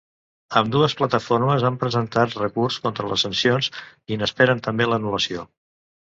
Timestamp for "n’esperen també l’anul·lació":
4.21-5.47